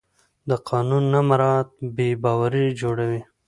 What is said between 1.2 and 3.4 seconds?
مراعت بې باوري جوړوي